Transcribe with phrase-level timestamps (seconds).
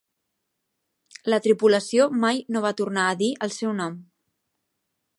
[1.33, 4.03] La tripulació mai no va tornar a dir el seu nom.